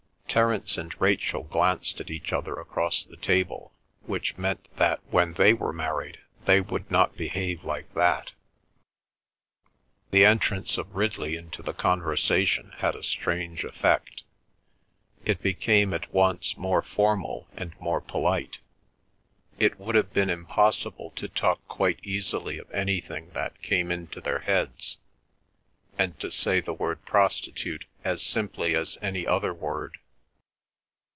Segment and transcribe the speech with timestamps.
[0.33, 3.73] Terence and Rachel glanced at each other across the table,
[4.05, 8.31] which meant that when they were married they would not behave like that.
[10.11, 14.23] The entrance of Ridley into the conversation had a strange effect.
[15.25, 18.59] It became at once more formal and more polite.
[19.59, 24.39] It would have been impossible to talk quite easily of anything that came into their
[24.39, 24.97] heads,
[25.97, 29.97] and to say the word prostitute as simply as any other word.